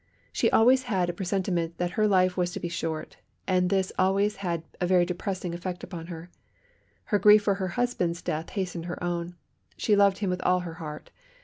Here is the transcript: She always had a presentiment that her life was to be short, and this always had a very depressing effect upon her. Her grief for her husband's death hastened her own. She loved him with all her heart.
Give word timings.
She 0.33 0.49
always 0.49 0.85
had 0.89 1.11
a 1.11 1.13
presentiment 1.13 1.77
that 1.77 1.91
her 1.91 2.07
life 2.07 2.35
was 2.35 2.51
to 2.53 2.59
be 2.59 2.69
short, 2.69 3.17
and 3.45 3.69
this 3.69 3.93
always 3.99 4.37
had 4.37 4.63
a 4.79 4.87
very 4.87 5.05
depressing 5.05 5.53
effect 5.53 5.83
upon 5.83 6.07
her. 6.07 6.31
Her 7.03 7.19
grief 7.19 7.43
for 7.43 7.53
her 7.61 7.67
husband's 7.77 8.23
death 8.23 8.49
hastened 8.57 8.85
her 8.87 9.03
own. 9.03 9.35
She 9.77 9.95
loved 9.95 10.17
him 10.17 10.31
with 10.31 10.41
all 10.41 10.61
her 10.61 10.73
heart. 10.81 11.11